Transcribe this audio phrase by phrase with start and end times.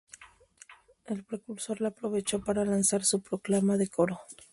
[1.05, 4.19] El Precursor la aprovechó para lanzar su proclama de Coro.